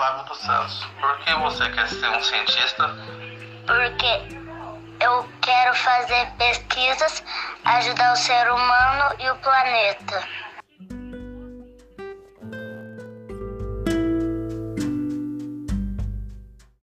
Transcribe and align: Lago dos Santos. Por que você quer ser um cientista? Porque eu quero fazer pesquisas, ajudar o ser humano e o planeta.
Lago 0.00 0.22
dos 0.22 0.38
Santos. 0.38 0.88
Por 0.98 1.18
que 1.18 1.34
você 1.34 1.68
quer 1.68 1.86
ser 1.86 2.08
um 2.08 2.22
cientista? 2.22 2.88
Porque 3.66 4.38
eu 4.98 5.28
quero 5.42 5.74
fazer 5.74 6.26
pesquisas, 6.38 7.22
ajudar 7.66 8.14
o 8.14 8.16
ser 8.16 8.50
humano 8.50 9.14
e 9.18 9.30
o 9.30 9.36
planeta. 9.36 10.26